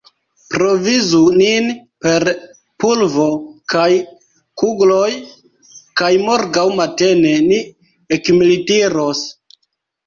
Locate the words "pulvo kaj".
2.85-3.87